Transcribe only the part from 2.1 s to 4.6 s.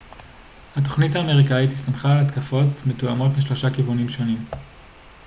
על התקפות מתואמות משלושה כיוונים שונים